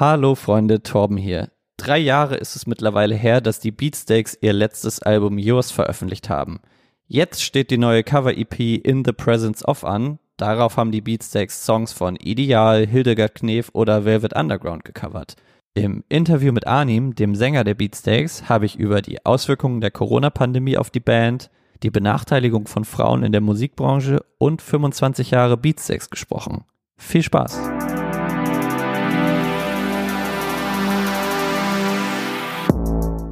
[0.00, 1.50] Hallo Freunde, Torben hier.
[1.76, 6.60] Drei Jahre ist es mittlerweile her, dass die Beatsteaks ihr letztes Album Yours veröffentlicht haben.
[7.08, 10.20] Jetzt steht die neue Cover-EP In the Presence of an.
[10.36, 15.34] Darauf haben die Beatsteaks Songs von Ideal, Hildegard Knef oder Velvet Underground gecovert.
[15.74, 20.78] Im Interview mit Arnim, dem Sänger der Beatsteaks, habe ich über die Auswirkungen der Corona-Pandemie
[20.78, 21.50] auf die Band,
[21.82, 26.62] die Benachteiligung von Frauen in der Musikbranche und 25 Jahre Beatsteaks gesprochen.
[26.96, 27.58] Viel Spaß!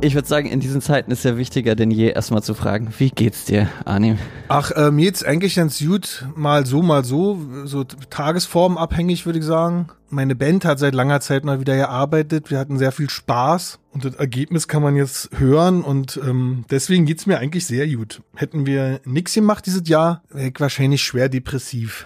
[0.03, 3.11] Ich würde sagen, in diesen Zeiten ist ja wichtiger denn je, erstmal zu fragen, wie
[3.11, 4.19] geht's dir, Arnim?
[4.49, 9.45] Ach, äh, mir geht's eigentlich ganz gut, mal so, mal so, so tagesformabhängig, würde ich
[9.45, 9.89] sagen.
[10.11, 14.05] Meine Band hat seit langer Zeit mal wieder gearbeitet, wir hatten sehr viel Spaß und
[14.05, 18.23] das Ergebnis kann man jetzt hören und ähm, deswegen geht's mir eigentlich sehr gut.
[18.35, 22.05] Hätten wir nix gemacht dieses Jahr, wäre ich wahrscheinlich schwer depressiv.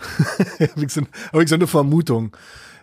[1.33, 2.37] habe ich so eine Vermutung.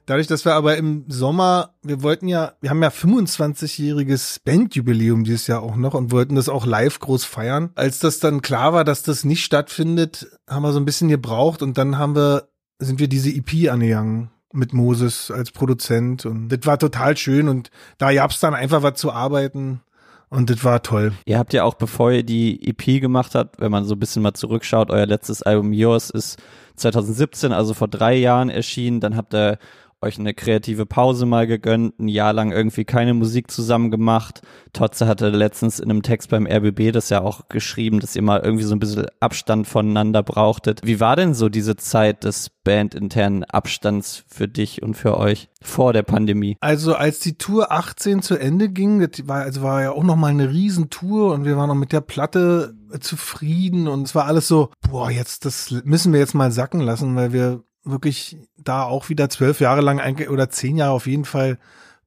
[0.08, 5.48] Dadurch, dass wir aber im Sommer, wir wollten ja, wir haben ja 25-jähriges Bandjubiläum dieses
[5.48, 7.72] Jahr auch noch und wollten das auch live groß feiern.
[7.76, 11.62] Als das dann klar war, dass das nicht stattfindet, haben wir so ein bisschen gebraucht
[11.62, 12.48] und dann haben wir,
[12.80, 17.70] sind wir diese EP angegangen mit Moses als Produzent und das war total schön und
[17.98, 19.82] da gab's dann einfach was zu arbeiten.
[20.30, 21.14] Und das war toll.
[21.26, 24.22] Ihr habt ja auch, bevor ihr die EP gemacht habt, wenn man so ein bisschen
[24.22, 26.38] mal zurückschaut, euer letztes Album Yours ist
[26.76, 29.00] 2017, also vor drei Jahren erschienen.
[29.00, 29.58] Dann habt ihr
[30.02, 34.42] euch eine kreative Pause mal gegönnt, ein Jahr lang irgendwie keine Musik zusammen gemacht.
[34.72, 38.42] Totze hatte letztens in einem Text beim RBB das ja auch geschrieben, dass ihr mal
[38.42, 40.82] irgendwie so ein bisschen Abstand voneinander brauchtet.
[40.84, 45.94] Wie war denn so diese Zeit des bandinternen Abstands für dich und für euch vor
[45.94, 46.58] der Pandemie?
[46.60, 50.16] Also als die Tour 18 zu Ende ging, das war, also war ja auch noch
[50.16, 54.48] mal eine Riesentour und wir waren noch mit der Platte zufrieden und es war alles
[54.48, 59.10] so, boah, jetzt, das müssen wir jetzt mal sacken lassen, weil wir wirklich da auch
[59.10, 60.00] wieder zwölf Jahre lang
[60.30, 61.58] oder zehn Jahre auf jeden Fall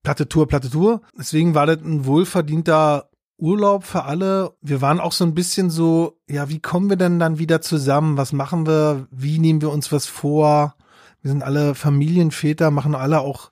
[0.03, 1.03] Platte Tour, Platte Tour.
[1.19, 4.53] Deswegen war das ein wohlverdienter Urlaub für alle.
[4.61, 8.17] Wir waren auch so ein bisschen so, ja, wie kommen wir denn dann wieder zusammen?
[8.17, 9.07] Was machen wir?
[9.11, 10.75] Wie nehmen wir uns was vor?
[11.23, 13.51] Wir sind alle Familienväter, machen alle auch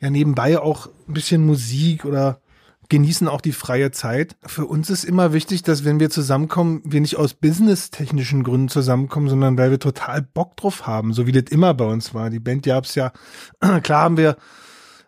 [0.00, 2.40] ja nebenbei auch ein bisschen Musik oder
[2.88, 4.36] genießen auch die freie Zeit.
[4.46, 9.28] Für uns ist immer wichtig, dass wenn wir zusammenkommen, wir nicht aus businesstechnischen Gründen zusammenkommen,
[9.28, 12.30] sondern weil wir total Bock drauf haben, so wie das immer bei uns war.
[12.30, 13.12] Die Band gab's ja,
[13.82, 14.36] klar haben wir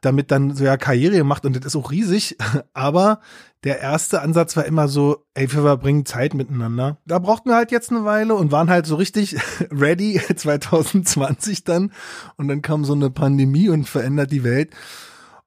[0.01, 2.37] damit dann so ja Karriere gemacht und das ist auch riesig,
[2.75, 3.21] aber
[3.65, 6.99] der erste Ansatz war immer so, ey, wir verbringen Zeit miteinander.
[7.05, 9.37] Da brauchten wir halt jetzt eine Weile und waren halt so richtig
[9.71, 11.93] ready 2020 dann
[12.37, 14.71] und dann kam so eine Pandemie und verändert die Welt.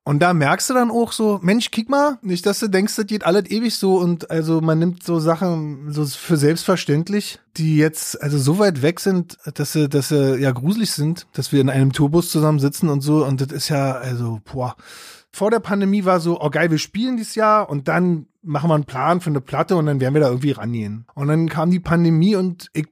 [0.10, 3.06] Und da merkst du dann auch so, Mensch, kick mal, nicht, dass du denkst, das
[3.06, 8.20] geht alles ewig so und also man nimmt so Sachen so für selbstverständlich, die jetzt
[8.20, 11.70] also so weit weg sind, dass sie, dass sie ja gruselig sind, dass wir in
[11.70, 14.76] einem Tourbus zusammen sitzen und so und das ist ja also boah.
[15.32, 18.74] Vor der Pandemie war so, oh geil, wir spielen dieses Jahr und dann machen wir
[18.74, 21.06] einen Plan für eine Platte und dann werden wir da irgendwie rangehen.
[21.14, 22.88] Und dann kam die Pandemie und ich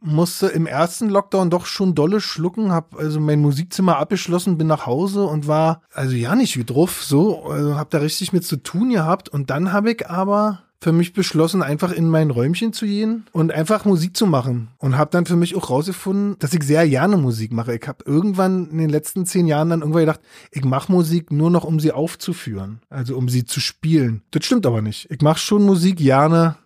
[0.00, 4.86] musste im ersten Lockdown doch schon dolle schlucken, hab also mein Musikzimmer abgeschlossen, bin nach
[4.86, 8.56] Hause und war also ja nicht wie drauf, so, also hab da richtig mit zu
[8.56, 12.86] tun gehabt und dann habe ich aber für mich beschlossen, einfach in mein Räumchen zu
[12.86, 14.68] gehen und einfach Musik zu machen.
[14.78, 17.74] Und habe dann für mich auch rausgefunden, dass ich sehr gerne Musik mache.
[17.74, 20.20] Ich habe irgendwann in den letzten zehn Jahren dann irgendwann gedacht,
[20.50, 22.80] ich mache Musik nur noch, um sie aufzuführen.
[22.90, 24.22] Also um sie zu spielen.
[24.30, 25.10] Das stimmt aber nicht.
[25.10, 26.56] Ich mache schon Musik gerne,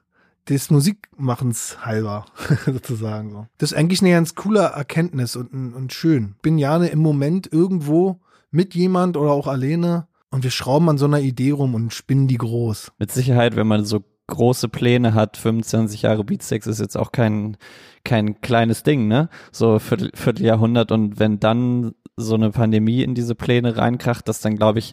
[0.51, 2.27] des Musikmachens halber,
[2.67, 3.31] sozusagen.
[3.31, 3.47] So.
[3.59, 6.35] Das ist eigentlich eine ganz coole Erkenntnis und, und schön.
[6.43, 11.07] Bin gerne im Moment irgendwo mit jemand oder auch alleine und wir schrauben an so
[11.07, 12.93] einer Idee rum und spinnen die groß.
[12.99, 17.57] Mit Sicherheit, wenn man so große Pläne hat, 25 Jahre Beatsteaks ist jetzt auch kein,
[18.05, 19.29] kein kleines Ding, ne?
[19.51, 24.57] So Viertel, Vierteljahrhundert und wenn dann so eine Pandemie in diese Pläne reinkracht, das dann
[24.57, 24.93] glaube ich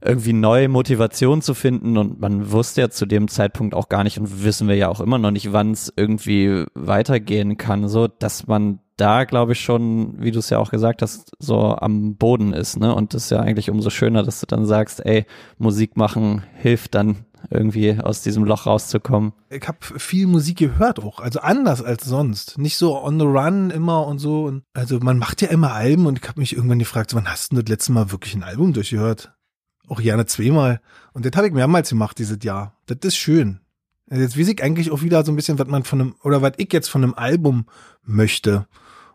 [0.00, 4.18] irgendwie neue Motivation zu finden und man wusste ja zu dem Zeitpunkt auch gar nicht
[4.18, 8.46] und wissen wir ja auch immer noch nicht, wann es irgendwie weitergehen kann, so dass
[8.46, 12.52] man da glaube ich schon, wie du es ja auch gesagt hast, so am Boden
[12.52, 12.94] ist, ne?
[12.94, 15.24] Und das ist ja eigentlich umso schöner, dass du dann sagst, ey,
[15.56, 19.32] Musik machen hilft dann irgendwie aus diesem Loch rauszukommen.
[19.50, 22.58] Ich habe viel Musik gehört auch, also anders als sonst.
[22.58, 24.52] Nicht so on the run immer und so.
[24.74, 27.56] Also man macht ja immer Alben und ich habe mich irgendwann gefragt, wann hast du
[27.56, 29.32] das letzte Mal wirklich ein Album durchgehört?
[29.88, 30.80] Auch gerne zweimal.
[31.12, 32.74] Und das habe ich mehrmals gemacht dieses Jahr.
[32.86, 33.60] Das ist schön.
[34.10, 36.42] Also jetzt weiß ich eigentlich auch wieder so ein bisschen, was man von einem, oder
[36.42, 37.66] was ich jetzt von einem Album
[38.04, 38.66] möchte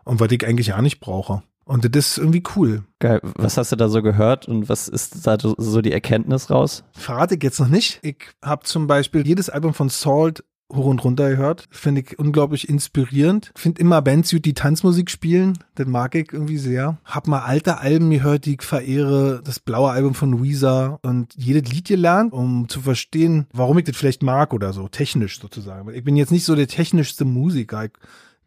[0.04, 1.42] und was ich eigentlich auch nicht brauche.
[1.64, 2.84] Und das ist irgendwie cool.
[2.98, 3.20] Geil.
[3.22, 6.84] Was hast du da so gehört und was ist da so die Erkenntnis raus?
[6.92, 8.00] Verrate ich jetzt noch nicht.
[8.02, 10.44] Ich habe zum Beispiel jedes Album von Salt
[10.74, 11.66] hoch und runter gehört.
[11.70, 13.52] Finde ich unglaublich inspirierend.
[13.54, 15.58] Finde immer Bands die Tanzmusik spielen.
[15.74, 16.98] Das mag ich irgendwie sehr.
[17.04, 19.42] Hab mal alte Alben gehört, die ich verehre.
[19.44, 23.96] Das blaue Album von Weezer und jedes Lied gelernt, um zu verstehen, warum ich das
[23.96, 24.88] vielleicht mag oder so.
[24.88, 25.92] Technisch sozusagen.
[25.94, 27.84] Ich bin jetzt nicht so der technischste Musiker.
[27.84, 27.92] Ich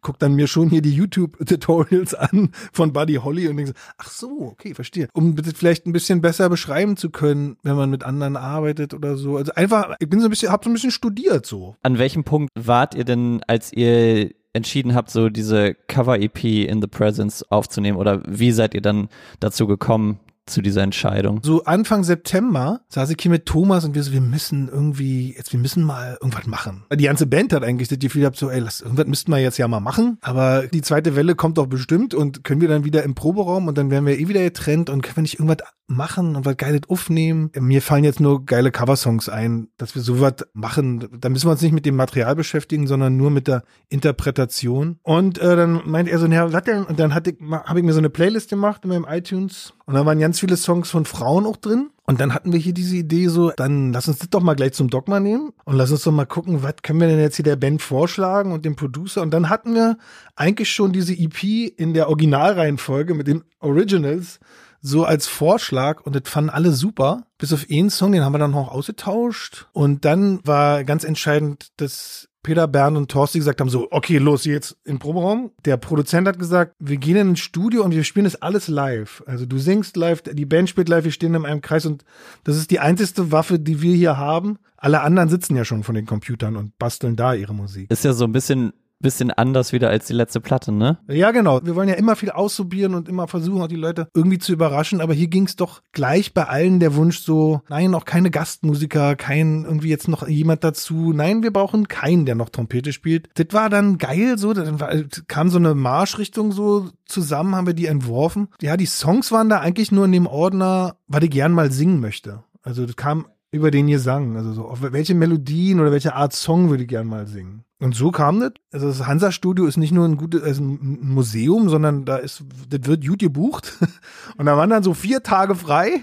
[0.01, 4.49] guck dann mir schon hier die YouTube-Tutorials an von Buddy Holly und denke ach so,
[4.51, 5.09] okay, verstehe.
[5.13, 9.37] Um vielleicht ein bisschen besser beschreiben zu können, wenn man mit anderen arbeitet oder so.
[9.37, 11.75] Also einfach, ich bin so ein bisschen, hab so ein bisschen studiert so.
[11.83, 16.87] An welchem Punkt wart ihr denn, als ihr entschieden habt, so diese Cover-EP in the
[16.87, 19.09] Presence aufzunehmen oder wie seid ihr dann
[19.39, 21.39] dazu gekommen, zu dieser Entscheidung?
[21.43, 25.53] So Anfang September saß ich hier mit Thomas und wir so, wir müssen irgendwie, jetzt,
[25.53, 26.85] wir müssen mal irgendwas machen.
[26.93, 29.57] Die ganze Band hat eigentlich das Gefühl gehabt, so, ey, lass, irgendwas müssten wir jetzt
[29.57, 30.17] ja mal machen.
[30.21, 33.77] Aber die zweite Welle kommt doch bestimmt und können wir dann wieder im Proberaum und
[33.77, 36.81] dann werden wir eh wieder getrennt und können wir nicht irgendwas machen und was Geiles
[36.89, 37.49] aufnehmen.
[37.57, 41.07] Mir fallen jetzt nur geile Coversongs ein, dass wir sowas machen.
[41.19, 44.99] Da müssen wir uns nicht mit dem Material beschäftigen, sondern nur mit der Interpretation.
[45.03, 46.83] Und äh, dann meinte er so, naja, was denn?
[46.83, 49.93] Und dann hatte ich, habe ich mir so eine Playlist gemacht in meinem iTunes und
[49.93, 51.91] da waren ganz viele Songs von Frauen auch drin.
[52.05, 54.73] Und dann hatten wir hier diese Idee so, dann lass uns das doch mal gleich
[54.73, 57.43] zum Dogma nehmen und lass uns doch mal gucken, was können wir denn jetzt hier
[57.43, 59.21] der Band vorschlagen und dem Producer.
[59.21, 59.97] Und dann hatten wir
[60.35, 61.41] eigentlich schon diese EP
[61.77, 64.39] in der Originalreihenfolge mit den Originals
[64.81, 67.23] so als Vorschlag und das fanden alle super.
[67.37, 69.67] Bis auf einen Song, den haben wir dann noch ausgetauscht.
[69.71, 74.45] Und dann war ganz entscheidend, dass Peter, Bernd und Thorsten gesagt haben, so, okay, los,
[74.45, 75.51] jetzt im Proberaum.
[75.65, 79.21] Der Produzent hat gesagt, wir gehen in ein Studio und wir spielen das alles live.
[79.25, 82.05] Also du singst live, die Band spielt live, wir stehen in einem Kreis und
[82.45, 84.59] das ist die einzige Waffe, die wir hier haben.
[84.77, 87.91] Alle anderen sitzen ja schon von den Computern und basteln da ihre Musik.
[87.91, 90.97] Ist ja so ein bisschen bisschen anders wieder als die letzte Platte, ne?
[91.07, 91.59] Ja, genau.
[91.63, 95.01] Wir wollen ja immer viel ausprobieren und immer versuchen, auch die Leute irgendwie zu überraschen.
[95.01, 99.15] Aber hier ging es doch gleich bei allen der Wunsch so, nein, auch keine Gastmusiker,
[99.15, 101.13] kein irgendwie jetzt noch jemand dazu.
[101.13, 103.29] Nein, wir brauchen keinen, der noch Trompete spielt.
[103.35, 104.79] Das war dann geil, so, dann
[105.27, 108.47] kam so eine Marschrichtung so zusammen, haben wir die entworfen.
[108.61, 111.99] Ja, die Songs waren da eigentlich nur in dem Ordner, was ich gern mal singen
[111.99, 112.43] möchte.
[112.63, 113.27] Also das kam
[113.57, 114.37] über den Gesang.
[114.37, 117.63] Also so, auf welche Melodien oder welche Art Song würde ich gern mal singen.
[117.79, 118.53] Und so kam das.
[118.71, 122.85] Also das Hansa-Studio ist nicht nur ein gutes also ein Museum, sondern da ist, das
[122.85, 123.73] wird gut gebucht.
[124.37, 126.01] Und da waren dann so vier Tage frei.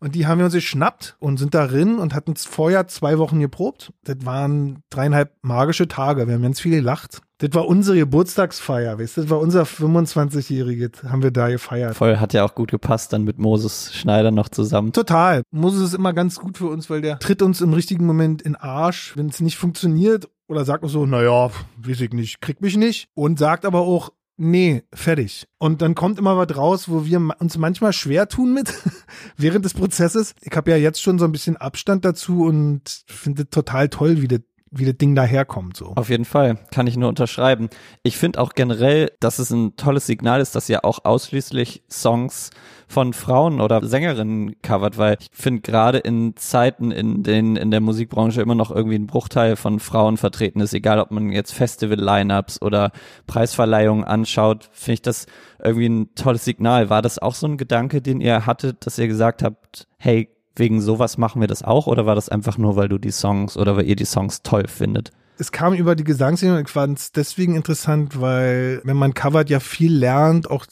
[0.00, 3.92] Und die haben wir uns geschnappt und sind darin und hatten vorher zwei Wochen geprobt.
[4.04, 6.26] Das waren dreieinhalb magische Tage.
[6.26, 7.22] Wir haben ganz viel gelacht.
[7.38, 9.20] Das war unsere Geburtstagsfeier, weißt du?
[9.22, 11.94] Das war unser 25-Jährige, haben wir da gefeiert.
[11.94, 14.92] Voll, hat ja auch gut gepasst dann mit Moses Schneider noch zusammen.
[14.92, 15.42] Total.
[15.50, 18.56] Moses ist immer ganz gut für uns, weil der tritt uns im richtigen Moment in
[18.56, 22.76] Arsch, wenn es nicht funktioniert oder sagt auch so, naja, weiß ich nicht, krieg mich
[22.76, 23.08] nicht.
[23.14, 25.46] Und sagt aber auch, nee, fertig.
[25.58, 28.72] Und dann kommt immer was raus, wo wir uns manchmal schwer tun mit
[29.36, 30.34] während des Prozesses.
[30.40, 34.28] Ich habe ja jetzt schon so ein bisschen Abstand dazu und finde total toll, wie
[34.28, 34.40] das
[34.78, 35.76] wie das Ding daherkommt.
[35.76, 35.92] So.
[35.96, 37.68] Auf jeden Fall, kann ich nur unterschreiben.
[38.02, 42.50] Ich finde auch generell, dass es ein tolles Signal ist, dass ihr auch ausschließlich Songs
[42.88, 47.80] von Frauen oder Sängerinnen covert, weil ich finde gerade in Zeiten, in denen in der
[47.80, 52.62] Musikbranche immer noch irgendwie ein Bruchteil von Frauen vertreten ist, egal ob man jetzt Festival-Lineups
[52.62, 52.92] oder
[53.26, 55.26] Preisverleihungen anschaut, finde ich das
[55.62, 56.88] irgendwie ein tolles Signal.
[56.90, 60.80] War das auch so ein Gedanke, den ihr hattet, dass ihr gesagt habt, hey, wegen
[60.80, 63.76] sowas machen wir das auch oder war das einfach nur, weil du die Songs oder
[63.76, 65.12] weil ihr die Songs toll findet?
[65.38, 69.50] Es kam über die Gesangsszene und ich fand es deswegen interessant, weil wenn man covert
[69.50, 70.66] ja viel lernt, auch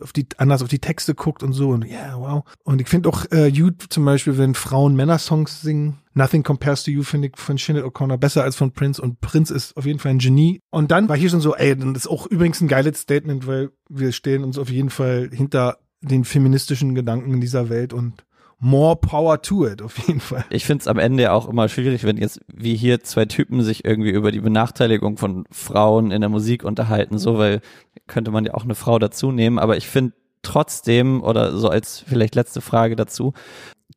[0.00, 2.44] auf die, anders auf die Texte guckt und so und ja, yeah, wow.
[2.62, 6.90] Und ich finde auch äh, You zum Beispiel, wenn Frauen Männer-Songs singen, Nothing Compares to
[6.90, 9.98] You finde ich von Sinead O'Connor besser als von Prince und Prince ist auf jeden
[9.98, 10.60] Fall ein Genie.
[10.70, 13.70] Und dann war hier schon so, ey, das ist auch übrigens ein geiles Statement, weil
[13.88, 18.24] wir stehen uns auf jeden Fall hinter den feministischen Gedanken in dieser Welt und
[18.60, 20.44] more power to it, auf jeden Fall.
[20.50, 23.62] Ich finde es am Ende ja auch immer schwierig, wenn jetzt wie hier zwei Typen
[23.62, 27.60] sich irgendwie über die Benachteiligung von Frauen in der Musik unterhalten, so, weil
[28.06, 32.00] könnte man ja auch eine Frau dazu nehmen, aber ich finde trotzdem, oder so als
[32.00, 33.32] vielleicht letzte Frage dazu,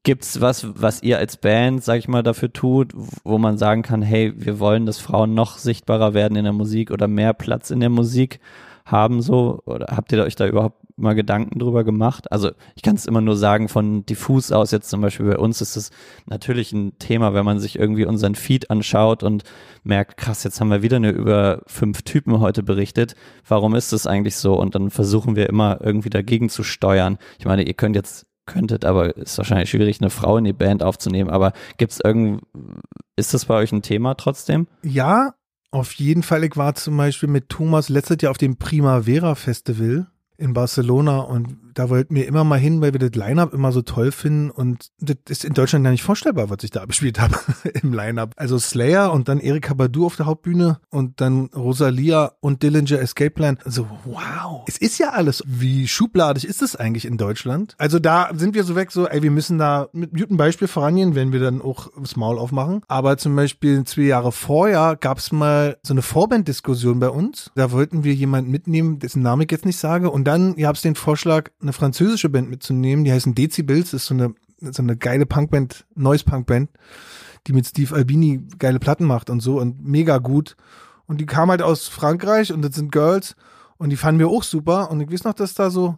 [0.03, 2.91] gibt's was, was ihr als Band, sag ich mal, dafür tut,
[3.23, 6.91] wo man sagen kann, hey, wir wollen, dass Frauen noch sichtbarer werden in der Musik
[6.91, 8.39] oder mehr Platz in der Musik
[8.85, 9.61] haben so?
[9.65, 12.31] Oder habt ihr euch da überhaupt mal Gedanken drüber gemacht?
[12.31, 15.61] Also ich kann es immer nur sagen, von diffus aus jetzt zum Beispiel bei uns
[15.61, 15.91] ist es
[16.25, 19.43] natürlich ein Thema, wenn man sich irgendwie unseren Feed anschaut und
[19.83, 23.15] merkt, krass, jetzt haben wir wieder eine über fünf Typen heute berichtet.
[23.47, 24.53] Warum ist das eigentlich so?
[24.59, 27.17] Und dann versuchen wir immer irgendwie dagegen zu steuern.
[27.39, 30.83] Ich meine, ihr könnt jetzt könntet, aber ist wahrscheinlich schwierig, eine Frau in die Band
[30.83, 31.29] aufzunehmen.
[31.29, 32.41] Aber gibt's irgend,
[33.15, 34.67] ist das bei euch ein Thema trotzdem?
[34.83, 35.33] Ja,
[35.71, 36.43] auf jeden Fall.
[36.43, 40.10] Ich war zum Beispiel mit Thomas letztes Jahr auf dem Primavera Festival
[40.41, 43.81] in Barcelona und da wollten wir immer mal hin, weil wir das Line-Up immer so
[43.81, 47.35] toll finden und das ist in Deutschland gar nicht vorstellbar, was ich da abgespielt habe
[47.81, 48.33] im Line-Up.
[48.35, 53.31] Also Slayer und dann Erika Badu auf der Hauptbühne und dann Rosalia und Dillinger Escape
[53.31, 53.57] Plan.
[53.63, 57.75] Also wow, es ist ja alles, wie schubladig ist es eigentlich in Deutschland?
[57.77, 61.15] Also da sind wir so weg, so ey, wir müssen da mit gutem Beispiel vorangehen,
[61.15, 62.81] wenn wir dann auch das Maul aufmachen.
[62.87, 67.51] Aber zum Beispiel zwei Jahre vorher gab es mal so eine Vorband-Diskussion bei uns.
[67.55, 70.81] Da wollten wir jemanden mitnehmen, dessen Name ich jetzt nicht sage und dann gab es
[70.81, 75.25] den Vorschlag, eine französische Band mitzunehmen, die heißen Decibels, ist so eine, so eine geile
[75.25, 76.69] Punkband, Noise Punkband,
[77.47, 80.55] die mit Steve Albini geile Platten macht und so und mega gut.
[81.05, 83.35] Und die kam halt aus Frankreich und das sind Girls
[83.77, 85.97] und die fanden wir auch super und ich weiß noch, dass da so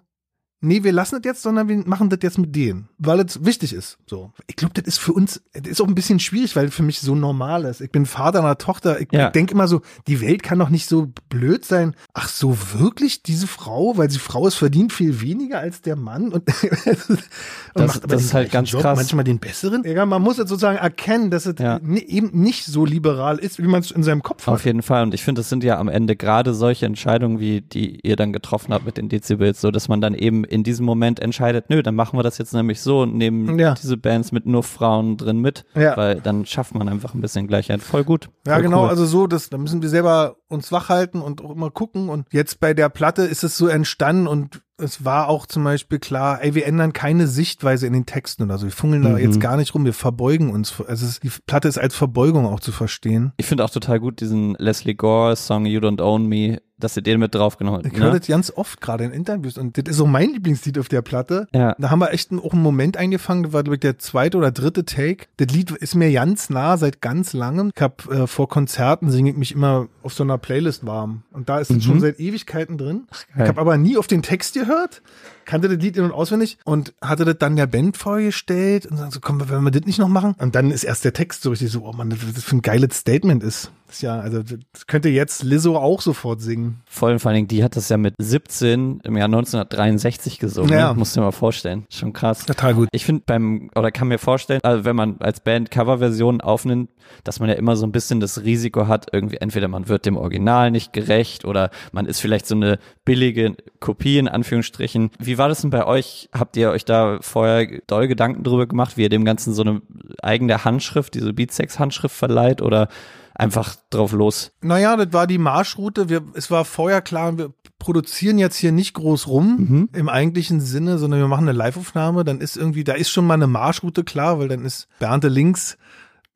[0.63, 3.73] nee, wir lassen das jetzt, sondern wir machen das jetzt mit denen, weil es wichtig
[3.73, 3.97] ist.
[4.07, 6.83] So, ich glaube, das ist für uns, das ist auch ein bisschen schwierig, weil für
[6.83, 7.81] mich so normal ist.
[7.81, 8.99] Ich bin Vater einer Tochter.
[9.01, 9.29] Ich Ja.
[9.29, 11.95] denke immer so, die Welt kann doch nicht so blöd sein.
[12.13, 16.29] Ach so, wirklich diese Frau, weil sie Frau ist, verdient viel weniger als der Mann
[16.31, 16.43] und, und
[17.75, 18.97] Das- das ist halt ganz krass.
[18.97, 19.83] Manchmal den besseren.
[19.85, 21.79] Ja, man muss jetzt sozusagen erkennen, dass es Ja.
[21.83, 24.53] eben nicht so liberal ist, wie man es in seinem Kopf hat.
[24.53, 25.03] Auf jeden Fall.
[25.03, 28.31] Und ich finde, das sind ja am Ende gerade solche Entscheidungen, wie die ihr dann
[28.33, 31.83] getroffen habt mit den Dezibels, so dass man dann eben in diesem Moment entscheidet, nö,
[31.83, 33.73] dann machen wir das jetzt nämlich so und nehmen Ja.
[33.73, 35.97] diese Bands mit nur Frauen drin mit, Ja.
[35.97, 37.81] weil dann schafft man einfach ein bisschen Gleichheit.
[37.81, 38.29] Voll gut.
[38.47, 38.89] Ja, Voll genau, cool.
[38.89, 42.09] also so, das, da müssen wir selber uns wach halten und auch immer gucken.
[42.09, 45.99] Und jetzt bei der Platte ist es so entstanden und es war auch zum Beispiel
[45.99, 48.65] klar, ey, wir ändern keine Sichtweise in den Texten oder so.
[48.65, 49.17] Wir fungeln da Mhm.
[49.17, 50.73] jetzt gar nicht rum, wir verbeugen uns.
[50.87, 53.33] Also es, die Platte ist als Verbeugung auch zu verstehen.
[53.37, 57.03] Ich finde auch total gut diesen Leslie Gore Song You Don't Own Me, dass ihr
[57.03, 57.93] den mit draufgenommen habt.
[57.93, 58.19] Ich höre Ne?
[58.19, 61.47] das ganz oft gerade in Interviews und das ist so mein Lieblingslied auf der Platte.
[61.53, 61.75] Ja.
[61.77, 64.51] Da haben wir echt auch einen Moment eingefangen, das war, glaube ich, der zweite oder
[64.51, 65.27] dritte Take.
[65.37, 67.71] Das Lied ist mir ganz nah seit ganz langem.
[67.73, 71.23] Ich hab äh, vor Konzerten singe ich mich immer auf so einer Playlist warm.
[71.31, 71.81] Und da ist es Mhm.
[71.81, 73.03] schon seit Ewigkeiten drin.
[73.35, 73.43] geil.
[73.43, 75.01] ich habe aber nie auf den Text gehört,
[75.45, 79.15] kannte das Lied in- und auswendig und hatte das dann der Band vorgestellt und sagte
[79.15, 80.35] so, komm, wenn wir das nicht noch machen?
[80.39, 82.61] Und dann ist erst der Text so richtig so, oh Mann, das, das für ein
[82.61, 83.71] geiles Statement ist.
[83.93, 86.81] Das ist ja, also das könnte jetzt Lizzo auch sofort singen.
[86.85, 90.73] Voll, vor allen Dingen, die hat das ja mit 17 im Jahr 1963 gesungen.
[90.73, 90.93] Ja.
[90.95, 91.85] Musst du dir mal vorstellen.
[91.89, 92.45] Schon krass.
[92.45, 92.89] Total gut.
[92.91, 96.89] Ich finde beim, oder kann mir vorstellen, also wenn man als Band Coverversionen aufnimmt,
[97.23, 100.17] dass man ja immer so ein bisschen das Risiko hat, irgendwie entweder man wird dem
[100.17, 105.11] Original nicht gerecht oder man ist vielleicht so eine billige Kopie in Anführungsstrichen.
[105.19, 106.29] Wie war das denn bei euch?
[106.33, 109.81] Habt ihr euch da vorher doll Gedanken drüber gemacht, wie ihr dem Ganzen so eine
[110.21, 112.87] eigene Handschrift, diese Beatsex-Handschrift verleiht oder
[113.35, 114.51] einfach drauf los?
[114.61, 116.09] Naja, das war die Marschroute.
[116.09, 119.89] Wir, es war vorher klar, wir produzieren jetzt hier nicht groß rum Mhm.
[119.93, 122.23] im eigentlichen Sinne, sondern wir machen eine Liveaufnahme.
[122.23, 125.77] Dann ist irgendwie, da ist schon mal eine Marschroute klar, weil dann ist Bernte links,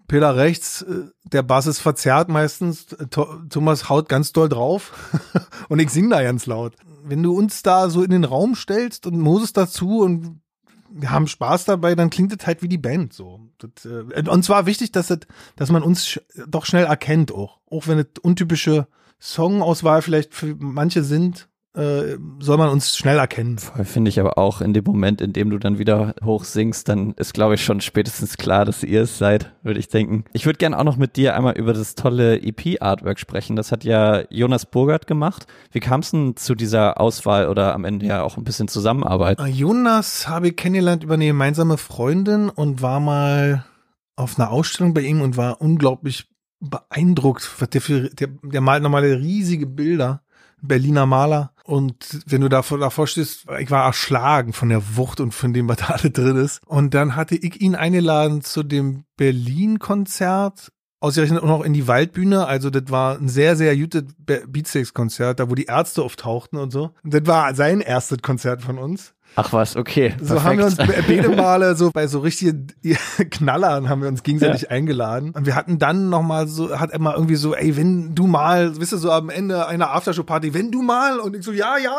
[0.08, 4.92] Peter rechts, äh, der Bass ist verzerrt meistens, Tho- Thomas haut ganz doll drauf
[5.70, 6.76] und ich sing da ganz laut.
[7.04, 10.42] Wenn du uns da so in den Raum stellst und Moses dazu und
[10.90, 13.42] wir haben Spaß dabei, dann klingt es halt wie die Band so.
[13.58, 15.20] Das, äh, und zwar wichtig, dass, das,
[15.56, 17.60] dass man uns doch schnell erkennt auch.
[17.70, 18.88] Auch wenn es untypische
[19.20, 23.58] Songauswahl vielleicht für manche sind, äh, soll man uns schnell erkennen.
[23.60, 27.14] Finde ich aber auch in dem Moment, in dem du dann wieder hoch singst, dann
[27.14, 30.26] ist glaube ich schon spätestens klar, dass ihr es seid, würde ich denken.
[30.34, 33.56] Ich würde gerne auch noch mit dir einmal über das tolle EP-Artwork sprechen.
[33.56, 35.46] Das hat ja Jonas Burgert gemacht.
[35.72, 39.40] Wie kam es denn zu dieser Auswahl oder am Ende ja auch ein bisschen Zusammenarbeit?
[39.40, 43.66] Äh, Jonas habe ich kennengelernt über eine gemeinsame Freundin und war mal
[44.16, 46.28] auf einer Ausstellung bei ihm und war unglaublich
[46.60, 47.48] beeindruckt.
[47.60, 50.24] Was der, für, der, der malt normale riesige Bilder.
[50.60, 51.52] Berliner Maler.
[51.68, 55.68] Und wenn du davor, davor stehst, ich war erschlagen von der Wucht und von dem,
[55.68, 56.62] was da alle drin ist.
[56.66, 60.72] Und dann hatte ich ihn eingeladen zu dem Berlin-Konzert.
[61.02, 62.48] Ausgerechnet auch noch in die Waldbühne.
[62.48, 66.72] Also das war ein sehr, sehr gutes Be- Beatsteaks-Konzert, da wo die Ärzte auftauchten und
[66.72, 66.94] so.
[67.04, 69.14] Und das war sein erstes Konzert von uns.
[69.36, 70.16] Ach was, okay.
[70.20, 72.68] So haben wir uns beide Male so bei so richtigen
[73.30, 75.32] Knallern haben wir uns gegenseitig eingeladen.
[75.32, 78.80] Und wir hatten dann noch mal so, hat immer irgendwie so, ey, wenn du mal,
[78.80, 81.98] wisst ihr, so am Ende einer Aftershow-Party, wenn du mal, und ich so, ja, ja.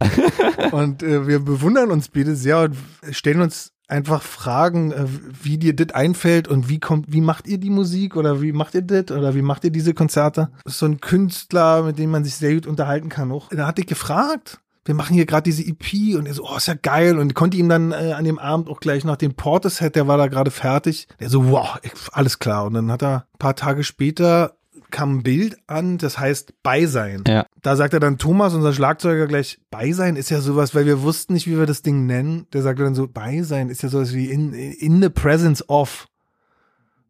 [0.70, 2.76] und äh, wir bewundern uns beide sehr und
[3.10, 5.06] stellen uns einfach Fragen, äh,
[5.42, 8.74] wie dir das einfällt und wie kommt, wie macht ihr die Musik oder wie macht
[8.74, 10.50] ihr das oder wie macht ihr diese Konzerte?
[10.64, 13.48] So ein Künstler, mit dem man sich sehr gut unterhalten kann auch.
[13.48, 16.66] Da hatte ich gefragt, wir machen hier gerade diese EP und er so, oh, ist
[16.66, 19.94] ja geil und konnte ihm dann äh, an dem Abend auch gleich nach dem Portishead,
[19.94, 21.08] der war da gerade fertig.
[21.20, 21.78] Der so, wow,
[22.12, 22.64] alles klar.
[22.64, 24.54] Und dann hat er ein paar Tage später
[24.90, 27.22] kam ein Bild an, das heißt Beisein.
[27.28, 27.44] Ja.
[27.60, 31.34] Da sagt er dann Thomas, unser Schlagzeuger, gleich, Beisein ist ja sowas, weil wir wussten
[31.34, 32.46] nicht, wie wir das Ding nennen.
[32.54, 36.06] Der sagte dann so, Beisein ist ja sowas wie in, in the presence of.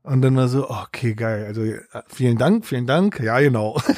[0.02, 1.44] Und dann war so, okay, geil.
[1.46, 3.20] Also äh, vielen Dank, vielen Dank.
[3.20, 3.80] Ja, genau.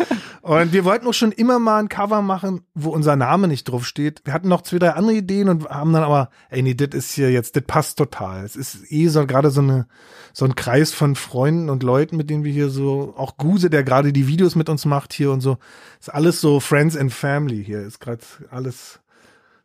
[0.50, 3.86] Und wir wollten auch schon immer mal ein Cover machen, wo unser Name nicht drauf
[3.86, 4.20] steht.
[4.24, 7.12] Wir hatten noch zwei, drei andere Ideen und haben dann aber, ey, nee, das ist
[7.12, 8.44] hier jetzt, das passt total.
[8.44, 9.86] Es ist eh so gerade so eine,
[10.32, 13.84] so ein Kreis von Freunden und Leuten, mit denen wir hier so, auch Guse, der
[13.84, 15.58] gerade die Videos mit uns macht hier und so,
[16.00, 18.98] ist alles so Friends and Family hier, ist gerade alles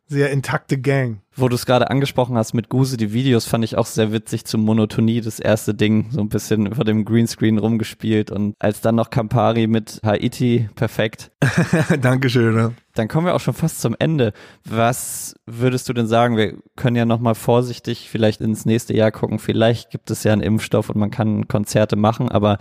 [0.08, 1.20] sehr intakte Gang.
[1.34, 4.46] Wo du es gerade angesprochen hast mit Guse, die Videos fand ich auch sehr witzig
[4.46, 8.94] zum Monotonie, das erste Ding, so ein bisschen über dem Greenscreen rumgespielt und als dann
[8.94, 11.32] noch Campari mit Haiti, perfekt.
[12.00, 12.56] Dankeschön.
[12.56, 12.72] Ja.
[12.94, 14.32] Dann kommen wir auch schon fast zum Ende.
[14.64, 16.36] Was würdest du denn sagen?
[16.36, 19.38] Wir können ja nochmal vorsichtig vielleicht ins nächste Jahr gucken.
[19.38, 22.58] Vielleicht gibt es ja einen Impfstoff und man kann Konzerte machen, aber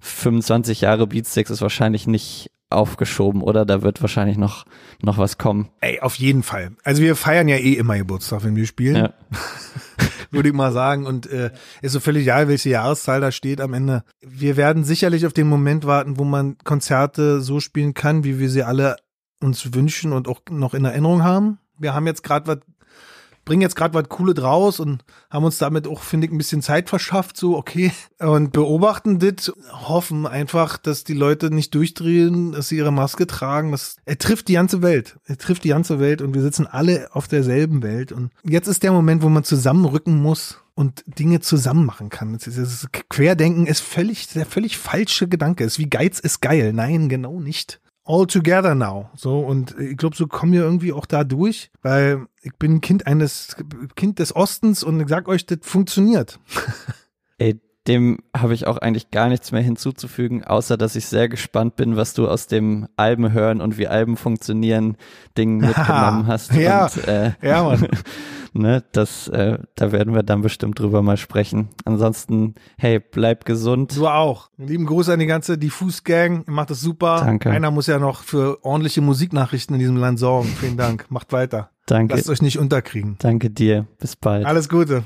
[0.00, 3.64] 25 Jahre Beatsticks ist wahrscheinlich nicht aufgeschoben, oder?
[3.64, 4.64] Da wird wahrscheinlich noch,
[5.02, 5.70] noch was kommen.
[5.80, 6.72] Ey, auf jeden Fall.
[6.84, 8.96] Also wir feiern ja eh immer Geburtstag, wenn wir spielen.
[8.96, 9.14] Ja.
[10.30, 11.06] Würde ich mal sagen.
[11.06, 14.04] Und äh, ist so völlig egal, welche Jahreszahl da steht am Ende.
[14.20, 18.50] Wir werden sicherlich auf den Moment warten, wo man Konzerte so spielen kann, wie wir
[18.50, 18.96] sie alle
[19.40, 21.58] uns wünschen und auch noch in Erinnerung haben.
[21.78, 22.58] Wir haben jetzt gerade was
[23.48, 26.60] bringen jetzt gerade was Cooles draus und haben uns damit auch, finde ich, ein bisschen
[26.60, 27.92] Zeit verschafft, so, okay.
[28.18, 33.72] Und beobachten das, hoffen einfach, dass die Leute nicht durchdrehen, dass sie ihre Maske tragen.
[33.72, 35.18] Das, er trifft die ganze Welt.
[35.24, 38.12] Er trifft die ganze Welt und wir sitzen alle auf derselben Welt.
[38.12, 42.34] Und jetzt ist der Moment, wo man zusammenrücken muss und Dinge zusammen machen kann.
[42.34, 45.64] Das ist, das Querdenken ist völlig, der völlig falsche Gedanke.
[45.64, 46.74] Ist wie Geiz ist geil.
[46.74, 49.10] Nein, genau nicht all together now.
[49.14, 53.06] So, und ich glaube, so kommen wir irgendwie auch da durch, weil ich bin Kind
[53.06, 53.54] eines,
[53.94, 56.40] Kind des Ostens und ich sag euch, das funktioniert.
[57.38, 61.76] Ey, dem habe ich auch eigentlich gar nichts mehr hinzuzufügen, außer dass ich sehr gespannt
[61.76, 64.96] bin, was du aus dem Alben hören und wie Alben funktionieren
[65.36, 66.52] Ding mitgenommen hast.
[66.54, 67.88] ja, und, äh, ja, Mann.
[68.52, 71.70] ne, das, äh, da werden wir dann bestimmt drüber mal sprechen.
[71.84, 73.96] Ansonsten, hey, bleib gesund.
[73.96, 74.50] Du auch.
[74.58, 76.44] Lieben Gruß an die ganze Diffus-Gang.
[76.46, 77.22] Ihr macht das super.
[77.24, 77.50] Danke.
[77.50, 80.48] Einer muss ja noch für ordentliche Musiknachrichten in diesem Land sorgen.
[80.48, 81.06] Vielen Dank.
[81.10, 81.70] Macht weiter.
[81.86, 82.14] Danke.
[82.14, 83.16] Lasst euch nicht unterkriegen.
[83.18, 83.86] Danke dir.
[83.98, 84.44] Bis bald.
[84.44, 85.04] Alles Gute.